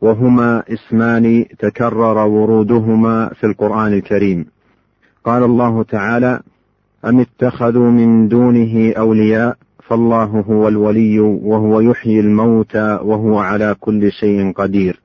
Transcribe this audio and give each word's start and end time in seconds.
وهما 0.00 0.62
اسمان 0.68 1.44
تكرر 1.58 2.18
ورودهما 2.26 3.28
في 3.28 3.46
القرآن 3.46 3.92
الكريم. 3.92 4.46
قال 5.24 5.42
الله 5.42 5.82
تعالى 5.82 6.40
أم 7.04 7.20
اتخذوا 7.20 7.90
من 7.90 8.28
دونه 8.28 8.92
أولياء 8.92 9.56
فالله 9.88 10.24
هو 10.24 10.68
الولي 10.68 11.20
وهو 11.20 11.80
يحيي 11.80 12.20
الموتى 12.20 12.98
وهو 13.02 13.38
على 13.38 13.76
كل 13.80 14.12
شيء 14.12 14.52
قدير. 14.52 15.00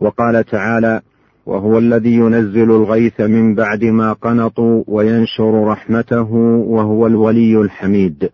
وقال 0.00 0.44
تعالى 0.44 1.00
وهو 1.46 1.78
الذي 1.78 2.14
ينزل 2.14 2.70
الغيث 2.70 3.20
من 3.20 3.54
بعد 3.54 3.84
ما 3.84 4.12
قنطوا 4.12 4.84
وينشر 4.86 5.64
رحمته 5.64 6.32
وهو 6.66 7.06
الولي 7.06 7.60
الحميد. 7.60 8.30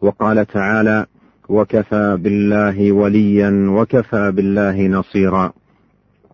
وقال 0.00 0.46
تعالى 0.46 1.06
وكفى 1.48 2.18
بالله 2.20 2.92
وليا 2.92 3.70
وكفى 3.70 4.30
بالله 4.30 4.86
نصيرا. 4.86 5.52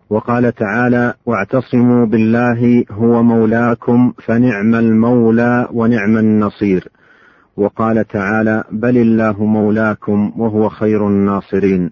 وقال 0.09 0.55
تعالى 0.55 1.13
واعتصموا 1.25 2.05
بالله 2.05 2.85
هو 2.91 3.23
مولاكم 3.23 4.13
فنعم 4.25 4.75
المولى 4.75 5.67
ونعم 5.71 6.17
النصير. 6.17 6.87
وقال 7.57 8.07
تعالى 8.07 8.63
بل 8.71 8.97
الله 8.97 9.45
مولاكم 9.45 10.31
وهو 10.37 10.69
خير 10.69 11.07
الناصرين. 11.07 11.89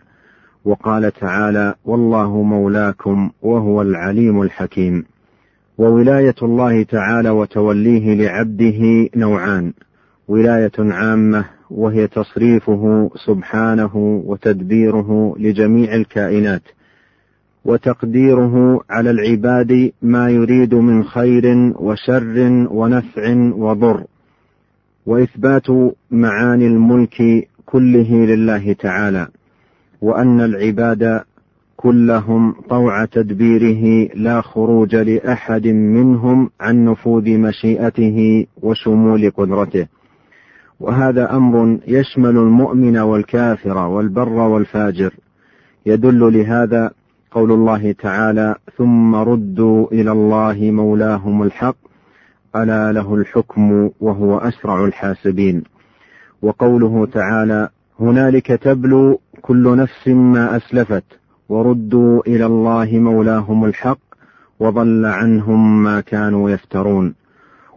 وقال 0.66 1.11
تعالى 1.11 1.73
والله 1.85 2.44
مولاكم 2.44 3.31
وهو 3.41 3.81
العليم 3.81 4.41
الحكيم. 4.41 5.05
وولاية 5.77 6.35
الله 6.44 6.83
تعالى 6.83 7.29
وتوليه 7.29 8.16
لعبده 8.16 9.09
نوعان 9.16 9.73
ولاية 10.27 10.71
عامة 10.79 11.45
وهي 11.69 12.07
تصريفه 12.07 13.11
سبحانه 13.25 14.21
وتدبيره 14.25 15.35
لجميع 15.39 15.95
الكائنات 15.95 16.61
وتقديره 17.66 18.81
على 18.89 19.09
العباد 19.11 19.91
ما 20.01 20.29
يريد 20.29 20.75
من 20.75 21.03
خير 21.03 21.73
وشر 21.79 22.67
ونفع 22.71 23.35
وضر 23.55 24.03
وإثبات 25.05 25.67
معاني 26.11 26.67
الملك 26.67 27.47
كله 27.66 28.25
لله 28.25 28.73
تعالى 28.73 29.27
وأن 30.01 30.41
العباد 30.41 31.21
كلهم 31.77 32.51
طوع 32.69 33.05
تدبيره 33.05 34.09
لا 34.16 34.41
خروج 34.41 34.95
لأحد 34.95 35.67
منهم 35.67 36.49
عن 36.59 36.85
نفوذ 36.85 37.38
مشيئته 37.38 38.47
وشمول 38.61 39.29
قدرته. 39.29 39.88
وهذا 40.83 41.35
أمر 41.35 41.79
يشمل 41.87 42.37
المؤمن 42.37 42.97
والكافر 42.97 43.77
والبر 43.77 44.29
والفاجر. 44.29 45.13
يدل 45.85 46.19
لهذا 46.33 46.91
قول 47.31 47.51
الله 47.51 47.91
تعالى 47.91 48.55
ثم 48.77 49.15
ردوا 49.15 49.87
إلى 49.91 50.11
الله 50.11 50.71
مولاهم 50.71 51.43
الحق 51.43 51.75
ألا 52.55 52.91
له 52.91 53.15
الحكم 53.15 53.89
وهو 53.99 54.38
أسرع 54.38 54.85
الحاسبين. 54.85 55.63
وقوله 56.41 57.05
تعالى 57.05 57.69
هنالك 57.99 58.47
تبلو 58.47 59.19
كل 59.41 59.77
نفس 59.77 60.07
ما 60.07 60.57
أسلفت 60.57 61.03
وردوا 61.49 62.22
إلى 62.27 62.45
الله 62.45 62.99
مولاهم 62.99 63.66
الحق 63.66 63.99
وضل 64.59 65.05
عنهم 65.05 65.83
ما 65.83 66.01
كانوا 66.01 66.49
يفترون. 66.49 67.16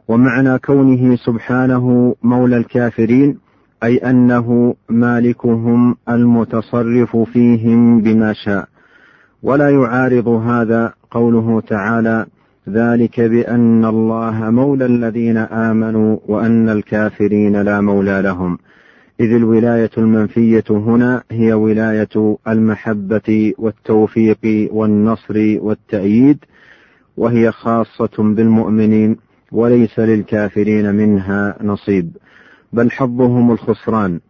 ومعنى 0.09 0.59
كونه 0.59 1.17
سبحانه 1.17 2.15
مولى 2.23 2.57
الكافرين 2.57 3.39
أي 3.83 3.97
أنه 3.97 4.75
مالكهم 4.89 5.97
المتصرف 6.09 7.17
فيهم 7.17 8.01
بما 8.01 8.33
شاء. 8.33 8.69
ولا 9.43 9.71
يعارض 9.71 10.29
هذا 10.29 10.93
قوله 11.11 11.61
تعالى 11.61 12.27
ذلك 12.69 13.21
بأن 13.21 13.85
الله 13.85 14.51
مولى 14.51 14.87
الذين 14.87 15.37
آمنوا 15.37 16.19
وأن 16.29 16.69
الكافرين 16.69 17.63
لا 17.63 17.81
مولى 17.81 18.23
لهم. 18.23 18.59
إذ 19.21 19.33
الولاية 19.33 19.91
المنفية 19.99 20.65
هنا 20.71 21.23
هي 21.31 21.53
ولاية 21.53 22.37
المحبة 22.49 23.53
والتوفيق 23.59 24.69
والنصر 24.73 25.59
والتأييد 25.61 26.39
وهي 27.17 27.53
خاصة 27.53 28.17
بالمؤمنين. 28.19 29.26
وليس 29.53 29.99
للكافرين 29.99 30.95
منها 30.95 31.57
نصيب 31.63 32.17
بل 32.73 32.91
حظهم 32.91 33.51
الخسران 33.53 34.21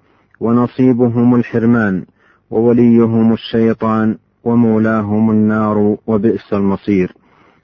ونصيبهم 0.40 1.34
الحرمان 1.34 2.04
ووليهم 2.50 3.32
الشيطان 3.32 4.16
ومولاهم 4.44 5.30
النار 5.30 5.96
وبئس 6.06 6.52
المصير. 6.52 7.12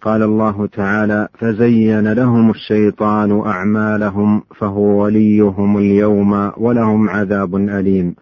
قال 0.03 0.23
الله 0.23 0.67
تعالى 0.67 1.29
فزين 1.39 2.13
لهم 2.13 2.51
الشيطان 2.51 3.41
أعمالهم 3.41 4.43
فهو 4.59 5.03
وليهم 5.03 5.79
اليوم 5.79 6.53
ولهم 6.57 7.11
عذاب 7.11 7.57
أليم 7.57 8.15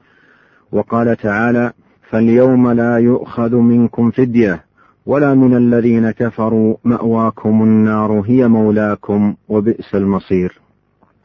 وقال 0.72 1.16
تعالى 1.16 1.72
فاليوم 2.10 2.70
لا 2.70 2.98
يؤخذ 2.98 3.56
منكم 3.56 4.10
فدية 4.10 4.64
ولا 5.06 5.34
من 5.34 5.56
الذين 5.56 6.10
كفروا 6.10 6.76
مأواكم 6.84 7.62
النار 7.62 8.22
هي 8.26 8.48
مولاكم 8.48 9.34
وبئس 9.48 9.94
المصير. 9.94 10.60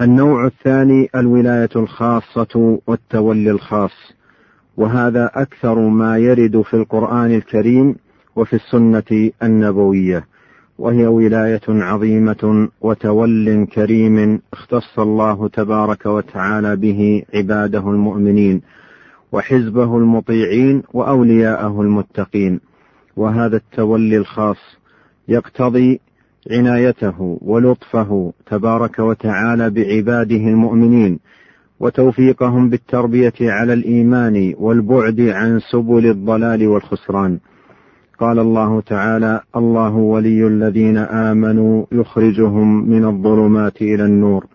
النوع 0.02 0.46
الثاني 0.46 1.10
الولاية 1.16 1.70
الخاصة 1.76 2.80
والتولي 2.88 3.52
الخاص 3.52 4.14
وهذا 4.78 5.32
أكثر 5.34 5.80
ما 5.80 6.18
يرد 6.18 6.62
في 6.62 6.74
القرآن 6.74 7.36
الكريم 7.36 7.96
وفي 8.36 8.56
السنة 8.56 9.32
النبوية 9.44 10.26
وهي 10.80 11.08
ولاية 11.08 11.62
عظيمة 11.68 12.70
وتول 12.82 13.68
كريم 13.74 14.42
اختص 14.54 15.00
الله 15.00 15.48
تبارك 15.48 16.06
وتعالى 16.06 16.76
به 16.76 17.24
عباده 17.34 17.80
المؤمنين 17.80 18.62
وحزبه 19.32 19.98
المطيعين 19.98 20.84
وأولياءه 20.94 21.82
المتقين. 21.82 22.60
وهذا 23.18 23.56
التولي 23.58 24.18
الخاص 24.18 24.58
يقتضي 25.28 26.00
عنايته 26.52 27.38
ولطفه 27.42 28.34
تبارك 28.46 29.00
وتعالى 29.00 29.70
بعباده 29.70 30.36
المؤمنين 30.36 31.20
وتوفيقهم 31.80 32.70
بالتربية 32.70 33.34
على 33.42 33.74
الإيمان 33.74 34.54
والبعد 34.58 35.22
عن 35.22 35.60
سبل 35.72 36.06
الضلال 36.06 36.68
والخسران. 36.68 37.40
قال 38.20 38.40
الله 38.40 38.82
تعالى 38.82 39.42
الله 39.56 39.96
ولي 39.96 40.48
الذين 40.48 40.98
آمنوا 40.98 41.86
يخرجهم 41.92 42.90
من 42.90 43.06
الظلمات 43.06 43.82
إلى 43.82 44.06
النور. 44.06 44.46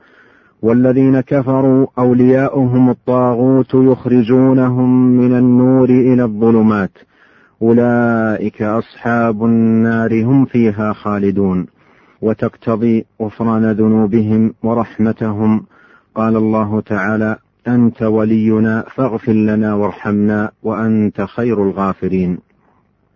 والذين 0.62 1.20
كفروا 1.20 1.86
أولياؤهم 1.98 2.90
الطاغوت 2.90 3.74
يخرجونهم 3.74 5.06
من 5.16 5.38
النور 5.38 5.90
إلى 5.90 6.24
الظلمات. 6.24 6.90
أولئك 7.62 8.62
أصحاب 8.62 9.44
النار 9.44 10.24
هم 10.24 10.44
فيها 10.44 10.92
خالدون. 10.92 11.66
وتقتضي 12.22 13.04
غفران 13.22 13.70
ذنوبهم 13.72 14.54
ورحمتهم. 14.62 15.66
قال 16.14 16.36
الله 16.36 16.80
تعالى 16.80 17.36
أنت 17.68 18.02
ولينا 18.02 18.84
فاغفر 18.94 19.32
لنا 19.32 19.74
وارحمنا 19.74 20.50
وأنت 20.62 21.22
خير 21.22 21.62
الغافرين. 21.62 22.38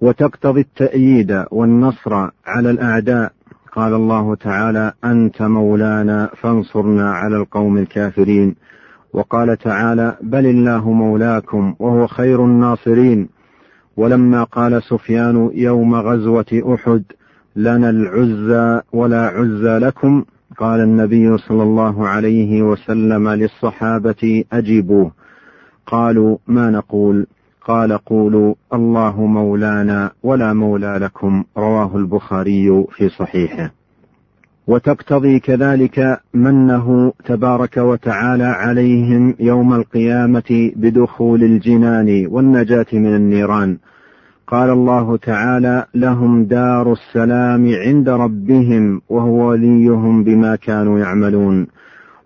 وتقتضي 0.00 0.60
التأييد 0.60 1.44
والنصر 1.50 2.14
على 2.46 2.70
الأعداء. 2.70 3.32
قال 3.72 3.94
الله 3.94 4.34
تعالى 4.34 4.92
أنت 5.04 5.42
مولانا 5.42 6.30
فانصرنا 6.36 7.12
على 7.12 7.36
القوم 7.36 7.78
الكافرين. 7.78 8.54
وقال 9.12 9.58
تعالى 9.58 10.16
بل 10.22 10.46
الله 10.46 10.92
مولاكم 10.92 11.74
وهو 11.78 12.06
خير 12.06 12.44
الناصرين. 12.44 13.33
ولما 13.96 14.44
قال 14.44 14.82
سفيان 14.82 15.50
يوم 15.54 15.94
غزوة 15.94 16.62
أحد 16.74 17.02
لنا 17.56 17.90
العزى 17.90 18.80
ولا 18.92 19.26
عزى 19.26 19.78
لكم 19.78 20.24
قال 20.58 20.80
النبي 20.80 21.38
صلى 21.38 21.62
الله 21.62 22.08
عليه 22.08 22.62
وسلم 22.62 23.28
للصحابة 23.28 24.44
أجيبوه 24.52 25.10
قالوا 25.86 26.38
ما 26.46 26.70
نقول؟ 26.70 27.26
قال 27.66 27.92
قولوا 27.92 28.54
الله 28.74 29.26
مولانا 29.26 30.10
ولا 30.22 30.52
مولى 30.52 30.98
لكم 31.00 31.44
رواه 31.56 31.96
البخاري 31.96 32.84
في 32.90 33.08
صحيحه. 33.08 33.70
وتقتضي 34.66 35.38
كذلك 35.38 36.20
منه 36.34 37.12
تبارك 37.24 37.76
وتعالى 37.76 38.44
عليهم 38.44 39.34
يوم 39.40 39.74
القيامة 39.74 40.72
بدخول 40.76 41.42
الجنان 41.44 42.26
والنجاة 42.30 42.86
من 42.92 43.16
النيران. 43.16 43.78
قال 44.46 44.70
الله 44.70 45.16
تعالى 45.16 45.86
لهم 45.94 46.44
دار 46.44 46.92
السلام 46.92 47.74
عند 47.74 48.08
ربهم 48.08 49.00
وهو 49.08 49.48
وليهم 49.48 50.24
بما 50.24 50.56
كانوا 50.56 50.98
يعملون. 50.98 51.66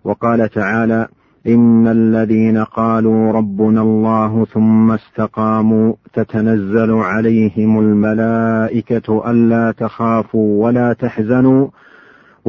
وقال 0.03 0.49
تعالى 0.49 1.07
إن 1.47 1.87
الذين 1.87 2.57
قالوا 2.57 3.31
ربنا 3.31 3.81
الله 3.81 4.45
ثم 4.45 4.91
استقاموا 4.91 5.93
تتنزل 6.13 6.91
عليهم 6.91 7.79
الملائكة 7.79 9.29
ألا 9.31 9.71
تخافوا 9.71 10.65
ولا 10.65 10.93
تحزنوا 10.93 11.67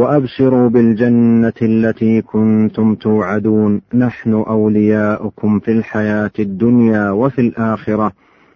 وأبشروا 0.01 0.69
بالجنة 0.69 1.53
التي 1.63 2.23
كنتم 2.23 2.95
توعدون. 2.95 3.81
نحن 3.95 4.33
أولياؤكم 4.35 5.59
في 5.59 5.73
الحياة 5.73 6.31
الدنيا 6.39 7.11
وفي 7.11 7.41
الآخرة 7.41 8.13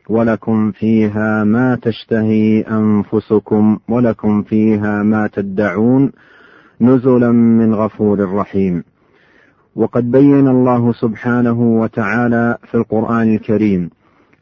ولكم 0.08 0.70
فيها 0.70 1.44
ما 1.44 1.78
تشتهي 1.82 2.60
أنفسكم 2.60 3.78
ولكم 3.88 4.42
فيها 4.42 5.02
ما 5.02 5.26
تدعون. 5.26 6.12
نزلا 6.80 7.32
من 7.32 7.74
غفور 7.74 8.34
رحيم. 8.34 8.84
وقد 9.76 10.10
بين 10.10 10.48
الله 10.48 10.92
سبحانه 10.92 11.80
وتعالى 11.80 12.58
في 12.70 12.74
القرآن 12.74 13.34
الكريم 13.34 13.90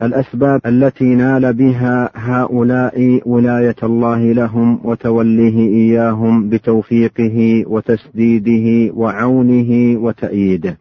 الأسباب 0.03 0.61
التي 0.67 1.15
نال 1.15 1.53
بها 1.53 2.11
هؤلاء 2.15 3.21
ولاية 3.27 3.77
الله 3.83 4.33
لهم 4.33 4.81
وتوليه 4.85 5.59
إياهم 5.59 6.49
بتوفيقه 6.49 7.65
وتسديده 7.67 8.95
وعونه 8.95 9.99
وتأييده. 10.01 10.79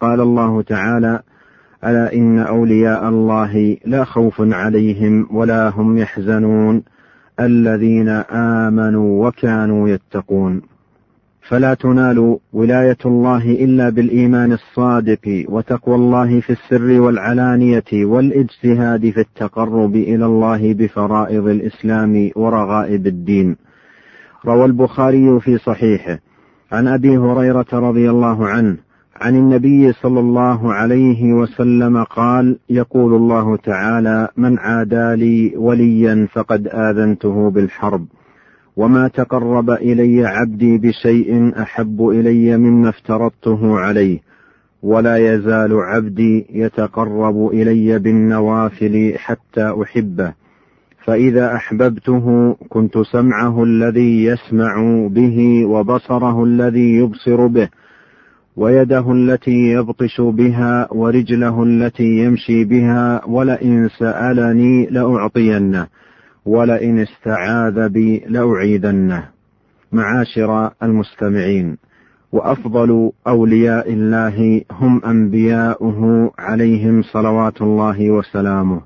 قال 0.00 0.20
الله 0.20 0.62
تعالى 0.62 1.20
ألا 1.84 2.14
إن 2.14 2.38
أولياء 2.38 3.08
الله 3.08 3.76
لا 3.84 4.04
خوف 4.04 4.34
عليهم 4.40 5.26
ولا 5.30 5.68
هم 5.68 5.98
يحزنون 5.98 6.82
الذين 7.40 8.08
آمنوا 8.32 9.28
وكانوا 9.28 9.88
يتقون. 9.88 10.62
فلا 11.48 11.74
تنال 11.74 12.38
ولاية 12.52 12.96
الله 13.06 13.42
إلا 13.50 13.90
بالإيمان 13.90 14.52
الصادق 14.52 15.44
وتقوى 15.48 15.94
الله 15.94 16.40
في 16.40 16.50
السر 16.50 17.00
والعلانية 17.00 17.84
والإجتهاد 17.92 19.10
في 19.10 19.20
التقرب 19.20 19.96
إلى 19.96 20.26
الله 20.26 20.74
بفرائض 20.74 21.48
الإسلام 21.48 22.30
ورغائب 22.36 23.06
الدين. 23.06 23.56
روى 24.46 24.64
البخاري 24.64 25.40
في 25.40 25.58
صحيحه. 25.58 26.18
عن 26.72 26.88
أبي 26.88 27.18
هريرة 27.18 27.66
رضي 27.72 28.10
الله 28.10 28.46
عنه 28.46 28.76
عن 29.20 29.36
النبي 29.36 29.92
صلى 29.92 30.20
الله 30.20 30.72
عليه 30.72 31.32
وسلم 31.32 32.04
قال 32.04 32.58
يقول 32.70 33.14
الله 33.14 33.56
تعالى 33.56 34.28
من 34.36 34.58
عادى 34.58 35.16
لي 35.16 35.56
وليا 35.56 36.28
فقد 36.32 36.68
آذنته 36.68 37.50
بالحرب. 37.50 38.06
وما 38.76 39.08
تقرب 39.08 39.70
الي 39.70 40.26
عبدي 40.26 40.78
بشيء 40.78 41.52
احب 41.62 42.08
الي 42.08 42.56
مما 42.56 42.88
افترضته 42.88 43.78
عليه. 43.78 44.18
ولا 44.82 45.16
يزال 45.16 45.72
عبدي 45.72 46.46
يتقرب 46.50 47.48
الي 47.48 47.98
بالنوافل 47.98 49.14
حتى 49.16 49.74
احبه. 49.82 50.32
فاذا 51.04 51.54
احببته 51.54 52.56
كنت 52.68 52.98
سمعه 52.98 53.62
الذي 53.62 54.24
يسمع 54.24 55.06
به 55.10 55.66
وبصره 55.66 56.44
الذي 56.44 56.96
يبصر 56.96 57.46
به. 57.46 57.68
ويده 58.56 59.12
التي 59.12 59.72
يبطش 59.72 60.20
بها 60.20 60.88
ورجله 60.92 61.62
التي 61.62 62.18
يمشي 62.18 62.64
بها. 62.64 63.24
ولئن 63.26 63.88
سالني 63.98 64.86
لاعطينه. 64.86 65.86
ولئن 66.46 66.98
استعاذ 66.98 67.88
بي 67.88 68.18
لاعيذنه 68.28 69.28
معاشر 69.92 70.70
المستمعين 70.82 71.76
وأفضل 72.32 73.10
أولياء 73.26 73.92
الله 73.92 74.62
هم 74.70 75.00
أنبياؤه 75.04 76.30
عليهم 76.38 77.02
صلوات 77.02 77.62
الله 77.62 78.10
وسلامه 78.10 78.80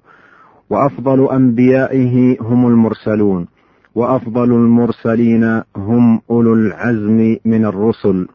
وأفضل 0.71 1.29
أنبيائه 1.33 2.37
هم 2.41 2.67
المرسلون 2.67 3.47
وأفضل 3.95 4.53
المرسلين 4.53 5.63
هم 5.77 6.21
أولو 6.31 6.55
العزم 6.55 7.37
من 7.45 7.65
الرسل 7.65 8.29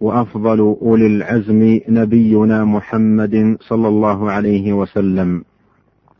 وأفضل 0.00 0.76
أولي 0.82 1.06
العزم 1.06 1.80
نبينا 1.88 2.64
محمد 2.64 3.56
صلى 3.60 3.88
الله 3.88 4.30
عليه 4.30 4.72
وسلم. 4.72 5.44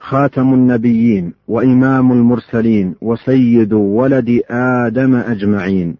خاتم 0.02 0.54
النبيين 0.54 1.32
وإمام 1.49 2.12
المرسلين 2.12 2.94
وسيد 3.02 3.72
ولد 3.72 4.40
آدم 4.50 5.14
أجمعين. 5.14 5.96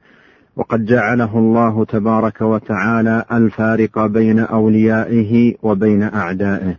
وقد 0.56 0.84
جعله 0.84 1.38
الله 1.38 1.84
تبارك 1.84 2.40
وتعالى 2.40 3.25
الفارق 3.32 4.06
بين 4.06 4.38
أوليائه 4.38 5.54
وبين 5.62 6.02
أعدائه. 6.02 6.76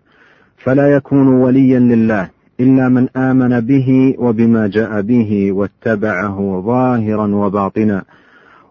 فلا 0.57 0.87
يكون 0.87 1.27
وليا 1.27 1.79
لله 1.79 2.29
إلا 2.59 2.89
من 2.89 3.07
آمن 3.17 3.59
به 3.59 4.15
وبما 4.19 4.67
جاء 4.67 5.01
به 5.01 5.51
واتبعه 5.51 6.63
ظاهرا 6.65 7.35
وباطنا. 7.35 8.03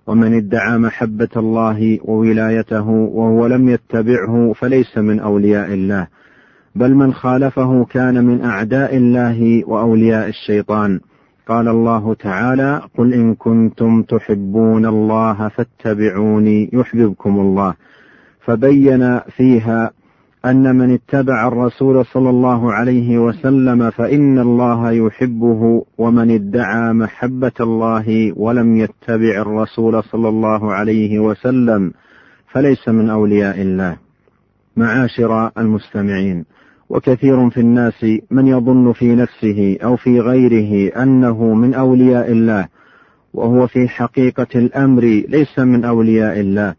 ومن 0.07 0.35
ادعى 0.35 0.79
محبة 0.79 1.29
الله 1.37 1.99
وولايته 2.05 2.89
وهو 2.89 3.47
لم 3.47 3.69
يتبعه 3.69 4.53
فليس 4.53 4.99
من 4.99 5.21
أولياء 5.21 5.75
الله. 5.75 6.07
بل 6.75 6.95
من 6.95 7.13
خالفه 7.13 7.85
كان 7.85 8.25
من 8.25 8.45
أعداء 8.45 8.97
الله 8.97 9.65
وأولياء 9.67 10.29
الشيطان. 10.29 11.01
قال 11.49 11.69
الله 11.69 12.15
تعالى 12.15 12.83
قل 12.99 13.15
إن 13.15 13.35
كنتم 13.35 14.03
تحبون 14.03 14.87
الله 14.87 15.49
فاتبعوني 15.49 16.71
يحببكم 16.73 17.41
الله. 17.41 17.75
فبين 18.41 19.19
فيها 19.19 19.91
أن 20.45 20.77
من 20.77 20.95
اتبع 20.95 21.49
الرسول 21.49 22.05
صلى 22.05 22.31
الله 22.31 22.73
عليه 22.73 23.19
وسلم 23.19 23.91
فإن 23.91 24.39
الله 24.39 24.91
يحبه 24.91 25.85
ومن 25.99 26.31
ادعى 26.31 26.93
محبة 26.93 27.53
الله 27.61 28.33
ولم 28.37 28.77
يتبع 28.77 29.43
الرسول 29.43 30.03
صلى 30.03 30.29
الله 30.29 30.73
عليه 30.73 31.19
وسلم 31.19 31.93
فليس 32.53 32.89
من 32.89 33.11
أولياء 33.11 33.63
الله. 33.63 33.97
معاشر 34.77 35.51
المستمعين 35.59 36.45
وكثير 36.89 37.51
في 37.51 37.61
الناس 37.61 38.07
من 38.31 38.47
يظن 38.47 38.93
في 38.93 39.15
نفسه 39.15 39.79
أو 39.85 39.97
في 39.97 40.21
غيره 40.21 41.03
أنه 41.03 41.55
من 41.55 41.75
أولياء 41.75 42.33
الله 42.33 42.69
وهو 43.35 43.67
في 43.67 43.89
حقيقة 43.89 44.47
الأمر 44.55 45.03
ليس 45.29 45.59
من 45.59 45.85
أولياء 45.85 46.41
الله. 46.41 46.75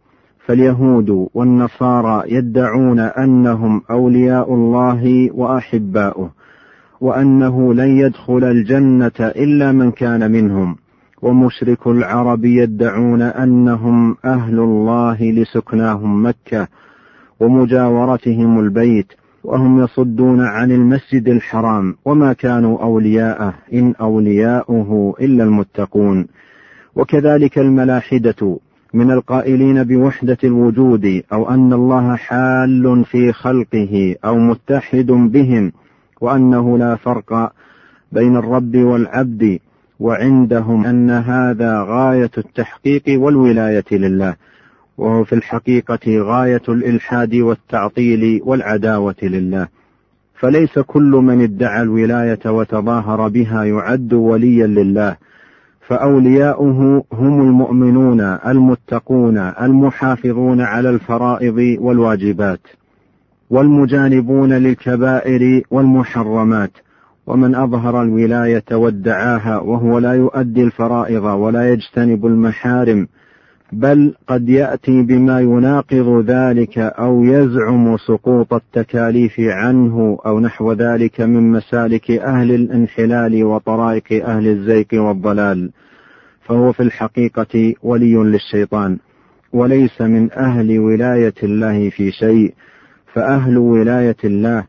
فاليهود 0.45 1.29
والنصارى 1.33 2.23
يدعون 2.27 2.99
أنهم 2.99 3.81
أولياء 3.91 4.53
الله 4.53 5.29
وأحباؤه 5.33 6.31
وأنه 7.01 7.73
لن 7.73 7.97
يدخل 7.97 8.43
الجنة 8.43 9.11
إلا 9.19 9.71
من 9.71 9.91
كان 9.91 10.31
منهم. 10.31 10.75
ومشرك 11.21 11.87
العرب 11.87 12.45
يدعون 12.45 13.21
أنهم 13.21 14.17
أهل 14.25 14.59
الله 14.59 15.31
لسكناهم 15.31 16.25
مكة 16.25 16.67
ومجاورتهم 17.39 18.59
البيت. 18.59 19.13
وهم 19.43 19.83
يصدون 19.83 20.41
عن 20.41 20.71
المسجد 20.71 21.27
الحرام 21.27 21.95
وما 22.05 22.33
كانوا 22.33 22.83
أولياءه 22.83 23.53
إن 23.73 23.93
أولياؤه 24.01 25.15
إلا 25.21 25.43
المتقون. 25.43 26.27
وكذلك 26.95 27.57
الملاحدة 27.59 28.59
من 28.93 29.11
القائلين 29.11 29.83
بوحدة 29.83 30.37
الوجود 30.43 31.23
أو 31.33 31.49
أن 31.49 31.73
الله 31.73 32.15
حال 32.15 33.05
في 33.05 33.33
خلقه 33.33 34.15
أو 34.25 34.37
متحد 34.37 35.05
بهم 35.05 35.71
وأنه 36.21 36.77
لا 36.77 36.95
فرق 36.95 37.51
بين 38.11 38.35
الرب 38.35 38.75
والعبد 38.75 39.59
وعندهم 39.99 40.85
أن 40.85 41.09
هذا 41.09 41.81
غاية 41.81 42.31
التحقيق 42.37 43.03
والولاية 43.07 43.85
لله. 43.91 44.35
وهو 44.97 45.23
في 45.23 45.33
الحقيقة 45.33 45.99
غاية 46.07 46.61
الإلحاد 46.69 47.35
والتعطيل 47.35 48.41
والعداوة 48.43 49.15
لله. 49.23 49.67
فليس 50.39 50.79
كل 50.79 51.11
من 51.11 51.41
ادعى 51.41 51.81
الولاية 51.81 52.39
وتظاهر 52.45 53.27
بها 53.27 53.63
يعد 53.63 54.13
وليا 54.13 54.67
لله. 54.67 55.17
فأولياؤه 55.87 57.03
هم 57.13 57.41
المؤمنون 57.41 58.21
المتقون 58.21 59.37
المحافظون 59.37 60.61
على 60.61 60.89
الفرائض 60.89 61.77
والواجبات 61.79 62.61
والمجانبون 63.49 64.53
للكبائر 64.53 65.61
والمحرمات. 65.71 66.71
ومن 67.27 67.55
أظهر 67.55 68.01
الولاية 68.01 68.63
وادعاها 68.71 69.57
وهو 69.57 69.99
لا 69.99 70.13
يؤدي 70.13 70.63
الفرائض 70.63 71.23
ولا 71.23 71.69
يجتنب 71.73 72.25
المحارم 72.25 73.07
بل 73.73 74.13
قد 74.27 74.49
يأتي 74.49 75.01
بما 75.01 75.41
يناقض 75.41 76.25
ذلك 76.27 76.77
أو 76.77 77.23
يزعم 77.23 77.97
سقوط 77.97 78.53
التكاليف 78.53 79.39
عنه 79.39 80.17
أو 80.25 80.39
نحو 80.39 80.73
ذلك 80.73 81.21
من 81.21 81.51
مسالك 81.51 82.11
أهل 82.11 82.51
الانحلال 82.51 83.43
وطرائق 83.43 84.25
أهل 84.25 84.47
الزيق 84.47 84.87
والضلال. 84.93 85.71
فهو 86.41 86.71
في 86.71 86.83
الحقيقة 86.83 87.73
ولي 87.83 88.15
للشيطان 88.15 88.97
وليس 89.53 90.01
من 90.01 90.31
أهل 90.31 90.79
ولاية 90.79 91.33
الله 91.43 91.89
في 91.89 92.11
شيء. 92.11 92.53
فأهل 93.13 93.57
ولاية 93.57 94.17
الله 94.23 94.63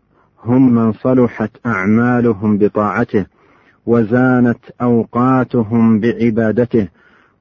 هم 0.44 0.74
من 0.74 0.92
صلحت 0.92 1.50
أعمالهم 1.66 2.58
بطاعته 2.58 3.26
وزانت 3.86 4.58
أوقاتهم 4.82 6.00
بعبادته 6.00 6.88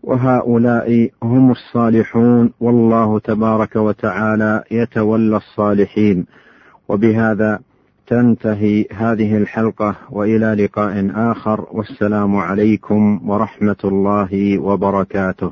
وهؤلاء 0.04 1.10
هم 1.24 1.52
الصالحون 1.52 2.54
والله 2.60 3.20
تبارك 3.20 3.76
وتعالى 3.76 4.64
يتولى 4.72 5.38
الصالحين. 5.38 6.26
وبهذا 6.90 7.60
تنتهي 8.08 8.86
هذه 8.94 9.38
الحلقة 9.38 9.96
وإلى 10.12 10.64
لقاء 10.64 11.12
آخر. 11.16 11.68
والسلام 11.72 12.36
عليكم 12.36 13.30
ورحمة 13.30 13.82
الله 13.84 14.60
وبركاته. 14.60 15.52